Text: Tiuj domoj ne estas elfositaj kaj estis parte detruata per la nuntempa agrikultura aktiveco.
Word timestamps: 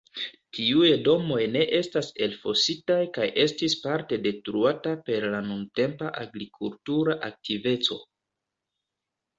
Tiuj 0.57 0.87
domoj 1.07 1.41
ne 1.55 1.61
estas 1.79 2.09
elfositaj 2.27 2.99
kaj 3.19 3.29
estis 3.45 3.77
parte 3.85 4.21
detruata 4.25 4.97
per 5.11 5.31
la 5.37 5.43
nuntempa 5.53 6.11
agrikultura 6.27 7.19
aktiveco. 7.33 8.05